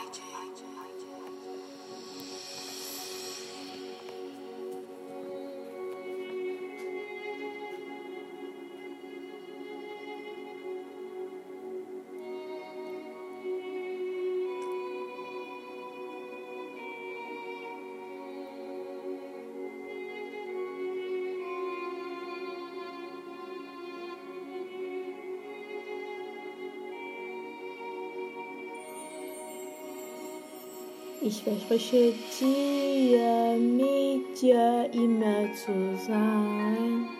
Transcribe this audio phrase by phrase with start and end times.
[0.00, 0.49] I do.
[31.22, 37.10] Ich verspreche dir, mit dir immer zu sein.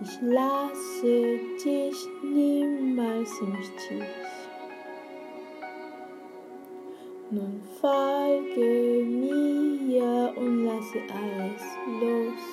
[0.00, 4.08] Ich lasse dich niemals im Stich.
[7.30, 11.62] Nun folge mir und lasse alles
[12.00, 12.44] los.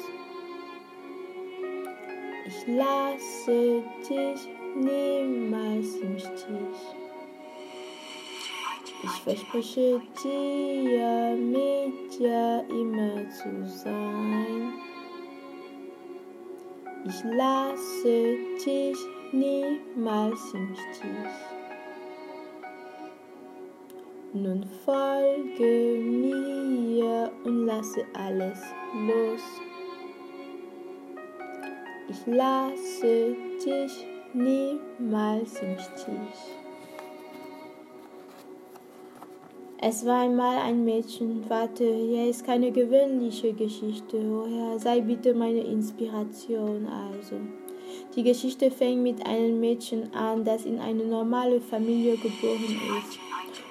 [2.46, 6.99] Ich lasse dich niemals im Stich.
[9.02, 14.74] Ich verspreche dir, mit dir immer zu sein.
[17.06, 18.98] Ich lasse dich
[19.32, 21.36] niemals im Stich.
[24.34, 28.62] Nun folge mir und lasse alles
[29.08, 29.42] los.
[32.10, 36.59] Ich lasse dich niemals im Stich.
[39.82, 45.34] Es war einmal ein Mädchen, warte, hier ist keine gewöhnliche Geschichte, oh Herr, sei bitte
[45.34, 47.38] meine Inspiration also.
[48.14, 53.20] Die Geschichte fängt mit einem Mädchen an, das in eine normale Familie geboren ist.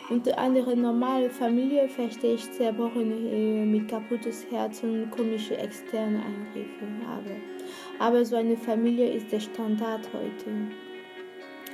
[0.09, 6.87] Unter anderem normale Familie verstehe ich zerbrochene Ehe mit kaputtes Herz und komische externe Eingriffe.
[7.07, 10.88] Aber, aber so eine Familie ist der Standard heute.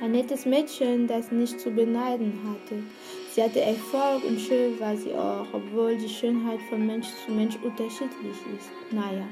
[0.01, 2.83] Ein nettes Mädchen, das nicht zu beneiden hatte.
[3.31, 7.57] Sie hatte Erfolg und schön war sie auch, obwohl die Schönheit von Mensch zu Mensch
[7.63, 8.69] unterschiedlich ist.
[8.91, 9.25] Naja,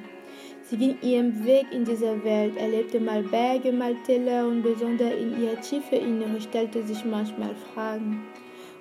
[0.63, 5.43] sie ging ihren Weg in dieser Welt, erlebte mal Berge, mal Täler und besonders in
[5.43, 8.21] ihr tiefe Innere stellte sich manchmal Fragen.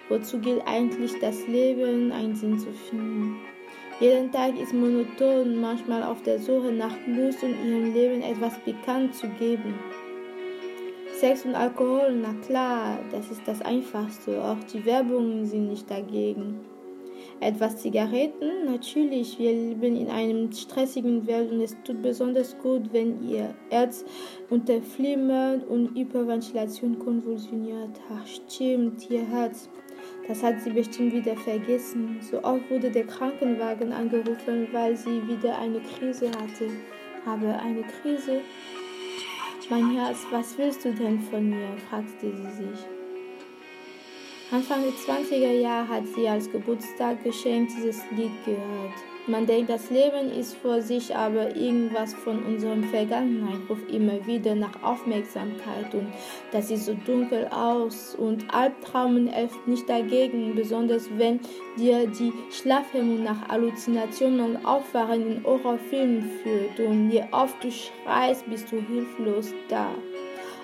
[0.09, 3.39] Wozu gilt eigentlich das Leben, einen Sinn zu finden?
[3.99, 9.15] Jeden Tag ist monoton, manchmal auf der Suche nach Lust und ihrem Leben etwas bekannt
[9.15, 9.75] zu geben.
[11.23, 14.43] Sex und Alkohol, na klar, das ist das Einfachste.
[14.43, 16.59] Auch die Werbungen sind nicht dagegen.
[17.39, 19.39] Etwas Zigaretten, natürlich.
[19.39, 24.05] Wir leben in einem stressigen Welt und es tut besonders gut, wenn ihr Herz
[24.51, 28.01] unter Flimmern und Hyperventilation konvulsioniert.
[28.13, 29.71] Ach, stimmt, ihr Herz.
[30.27, 32.19] Das hat sie bestimmt wieder vergessen.
[32.29, 36.69] So oft wurde der Krankenwagen angerufen, weil sie wieder eine Krise hatte.
[37.25, 38.41] Aber eine Krise
[39.71, 41.77] mein Herz, was willst du denn von mir?
[41.89, 42.87] fragte sie sich.
[44.51, 49.12] Anfang der 20er Jahre hat sie als Geburtstagsgeschenk dieses Lied gehört.
[49.29, 54.57] Man denkt, das Leben ist vor sich, aber irgendwas von unserem Vergangenheit ruft immer wieder
[54.57, 56.09] nach Aufmerksamkeit und
[56.51, 61.39] das sieht so dunkel aus und Albtraumen helfen nicht dagegen, besonders wenn
[61.79, 68.51] dir die Schlafhemmung nach Halluzinationen und Aufwachen in Horrorfilmen führt und je oft du schreist,
[68.51, 69.87] bist du hilflos da.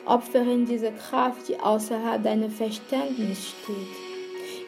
[0.04, 4.07] Opferin dieser Kraft, die außerhalb deines Verständnisses steht.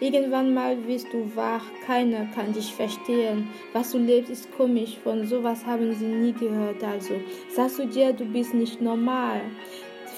[0.01, 3.49] Irgendwann mal wirst du wach, keiner kann dich verstehen.
[3.75, 6.83] Was du lebst, ist komisch, von sowas haben sie nie gehört.
[6.83, 7.15] Also
[7.55, 9.43] sagst du dir, du bist nicht normal.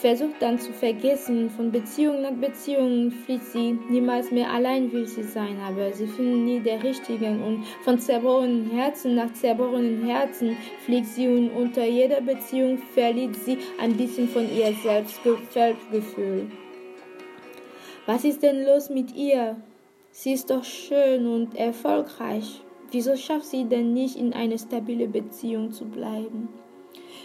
[0.00, 5.22] Versuch dann zu vergessen, von Beziehung nach Beziehung flieht sie, niemals mehr allein will sie
[5.22, 11.06] sein, aber sie finden nie der Richtigen und von zerbrochenen Herzen nach zerbrochenen Herzen fliegt
[11.06, 16.50] sie und unter jeder Beziehung verliert sie ein bisschen von ihr Selbstgefühl.
[18.06, 19.56] Was ist denn los mit ihr?
[20.14, 22.60] Sie ist doch schön und erfolgreich.
[22.90, 26.50] Wieso schafft sie denn nicht, in eine stabile Beziehung zu bleiben?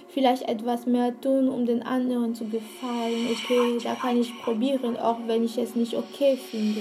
[0.08, 3.28] Vielleicht etwas mehr tun, um den anderen zu gefallen.
[3.30, 6.80] Okay, da kann ich probieren, auch wenn ich es nicht okay finde.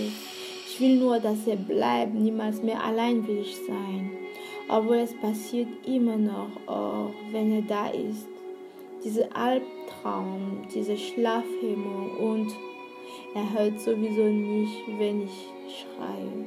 [0.69, 4.13] Ich will nur, dass er bleibt, niemals mehr allein will ich sein.
[4.69, 8.29] Obwohl es passiert immer noch, auch wenn er da ist.
[9.03, 12.55] Diese Albtraum, diese Schlafhemmung und
[13.37, 16.47] er hört sowieso nicht, wenn ich schreie.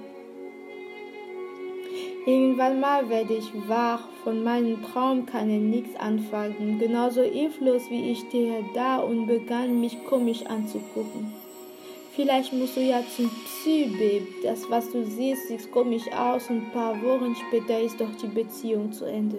[2.26, 6.80] Irgendwann mal werde ich wach, von meinem Traum kann er nichts anfangen.
[6.80, 11.32] Genauso hilflos wie ich stehe da und begann mich komisch anzugucken.
[12.16, 16.72] Vielleicht musst du ja zum Psy, Das, was du siehst, sieht komisch aus und ein
[16.72, 19.38] paar Wochen später ist doch die Beziehung zu Ende.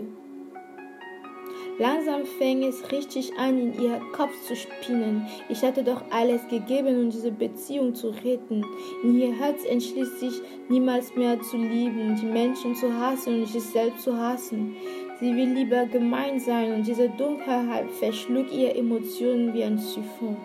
[1.81, 5.27] Langsam fing es richtig an, in ihr Kopf zu spinnen.
[5.49, 8.67] Ich hatte doch alles gegeben, um diese Beziehung zu retten.
[9.03, 13.63] In ihr Herz entschließt sich, niemals mehr zu lieben, die Menschen zu hassen und sich
[13.63, 14.77] selbst zu hassen.
[15.21, 20.37] Sie will lieber gemein sein und diese Dunkelheit verschlug ihre Emotionen wie ein Siphon.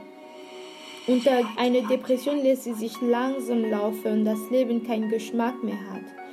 [1.05, 6.24] Unter einer Depression lässt sie sich langsam laufen und das Leben keinen Geschmack mehr hat.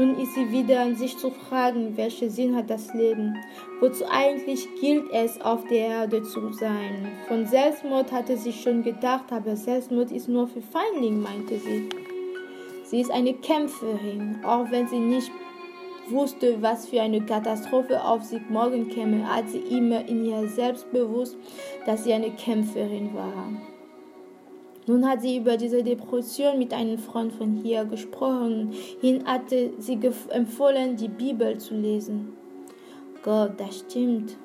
[0.00, 3.36] Nun ist sie wieder an sich zu fragen, welchen Sinn hat das Leben?
[3.80, 7.06] Wozu eigentlich gilt es, auf der Erde zu sein?
[7.28, 11.90] Von Selbstmord hatte sie schon gedacht, aber Selbstmord ist nur für Feindlinge, meinte sie.
[12.84, 15.30] Sie ist eine Kämpferin, auch wenn sie nicht
[16.08, 20.90] wusste, was für eine Katastrophe auf sie morgen käme, hat sie immer in ihr selbst
[20.92, 21.36] bewusst,
[21.84, 23.52] dass sie eine Kämpferin war.
[24.86, 28.72] Nun hat sie über diese Depression mit einem Freund von hier gesprochen.
[29.00, 29.98] Hin hatte sie
[30.30, 32.32] empfohlen, die Bibel zu lesen.
[33.22, 34.36] Gott, das stimmt.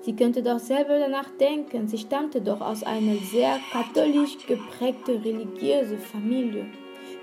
[0.00, 1.86] Sie könnte doch selber danach denken.
[1.86, 6.66] Sie stammte doch aus einer sehr katholisch geprägten religiösen Familie.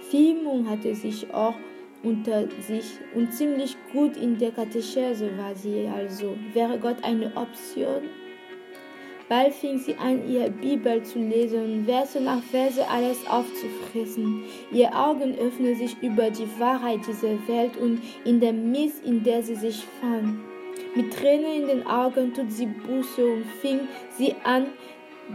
[0.10, 1.56] Firmung hatte sich auch
[2.04, 6.36] unter sich und ziemlich gut in der Katechese war sie also.
[6.54, 8.04] Wäre Gott eine Option?
[9.30, 14.44] Bald fing sie an, ihre Bibel zu lesen und Verse nach Verse alles aufzufressen.
[14.72, 19.44] Ihre Augen öffneten sich über die Wahrheit dieser Welt und in der Mist, in der
[19.44, 20.40] sie sich fand.
[20.96, 23.82] Mit Tränen in den Augen tut sie Buße und fing
[24.18, 24.66] sie an,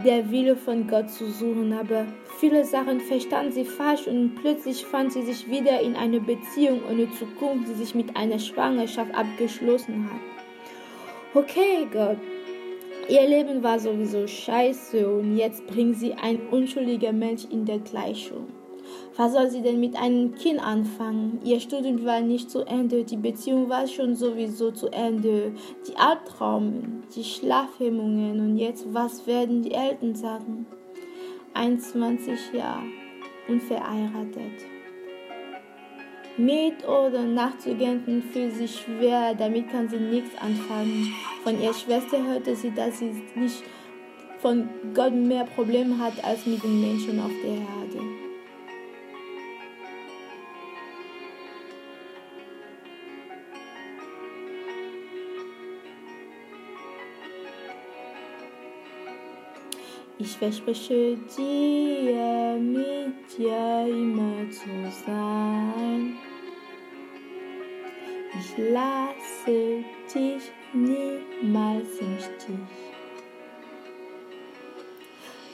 [0.03, 2.05] der Wille von Gott zu suchen, aber
[2.39, 7.09] viele Sachen verstand sie falsch und plötzlich fand sie sich wieder in einer Beziehung ohne
[7.11, 10.19] Zukunft, die sich mit einer Schwangerschaft abgeschlossen hat.
[11.33, 12.17] Okay, Gott,
[13.07, 18.47] Ihr Leben war sowieso scheiße und jetzt bringt sie ein unschuldiger Mensch in der Gleichung.
[19.15, 21.39] Was soll sie denn mit einem Kind anfangen?
[21.43, 25.53] Ihr Studium war nicht zu Ende, die Beziehung war schon sowieso zu Ende,
[25.87, 30.65] die Albtraumen, die Schlafhemmungen und jetzt was werden die Eltern sagen?
[31.53, 32.83] 21 Jahre
[33.47, 34.74] unverheiratet.
[36.37, 41.13] Mit oder Nachzugenden fühlt sich schwer, damit kann sie nichts anfangen.
[41.43, 43.63] Von ihrer Schwester hörte sie, dass sie nicht
[44.39, 48.25] von Gott mehr Probleme hat als mit den Menschen auf der Erde.
[60.17, 64.69] Ich verspreche dir, mit dir immer zu
[65.05, 66.14] sein.
[68.57, 72.55] Ich lasse dich niemals im Stich.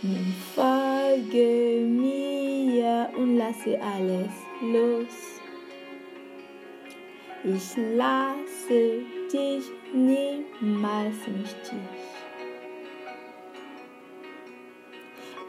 [0.04, 5.42] Nun folge mir und lasse alles los.
[7.44, 9.04] Ich lasse
[9.34, 12.01] dich niemals im Stich.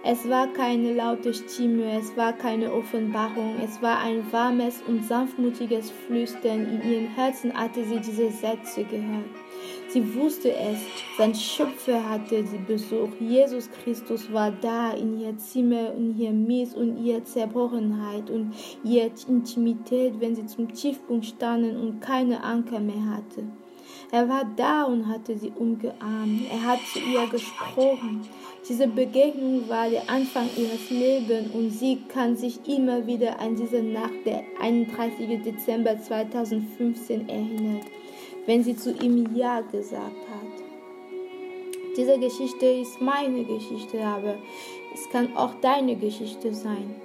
[0.05, 5.93] Es war keine laute Stimme, es war keine Offenbarung, es war ein warmes und sanftmutiges
[5.93, 6.67] Flüstern.
[6.67, 9.31] In ihrem Herzen hatte sie diese Sätze gehört.
[9.87, 10.79] Sie wusste es,
[11.17, 13.21] sein Schöpfer hatte sie besucht.
[13.21, 19.13] Jesus Christus war da in ihr Zimmer und ihr Mies und ihre Zerbrochenheit und ihre
[19.29, 23.45] Intimität, wenn sie zum Tiefpunkt standen und keine Anker mehr hatte.
[24.13, 26.43] Er war da und hatte sie umgearmt.
[26.51, 28.21] Er hat zu ihr gesprochen.
[28.69, 33.83] Diese Begegnung war der Anfang ihres Lebens und sie kann sich immer wieder an diese
[33.83, 35.43] Nacht der 31.
[35.43, 37.81] Dezember 2015 erinnern,
[38.45, 40.63] wenn sie zu ihm Ja gesagt hat.
[41.97, 44.37] Diese Geschichte ist meine Geschichte, aber
[44.93, 46.97] es kann auch deine Geschichte sein.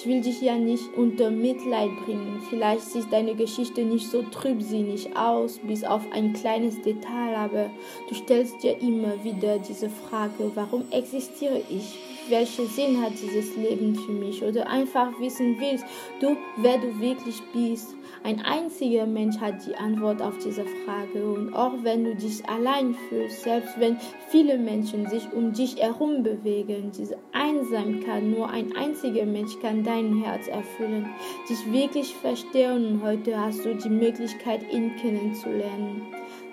[0.00, 2.40] Ich will dich ja nicht unter Mitleid bringen.
[2.48, 7.68] Vielleicht sieht deine Geschichte nicht so trübsinnig aus, bis auf ein kleines Detail, aber
[8.08, 11.98] du stellst dir immer wieder diese Frage, warum existiere ich?
[12.28, 14.42] Welchen Sinn hat dieses Leben für mich?
[14.42, 15.84] Oder einfach wissen willst,
[16.20, 21.54] du, wer du wirklich bist ein einziger Mensch hat die Antwort auf diese Frage und
[21.54, 23.96] auch wenn du dich allein fühlst, selbst wenn
[24.28, 30.22] viele Menschen sich um dich herum bewegen, diese Einsamkeit, nur ein einziger Mensch kann dein
[30.22, 31.08] Herz erfüllen,
[31.48, 36.02] dich wirklich verstehen und heute hast du die Möglichkeit, ihn kennenzulernen.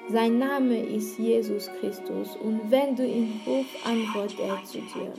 [0.09, 5.11] Sein Name ist Jesus Christus und wenn du ihn rufst, antwortet er zu dir.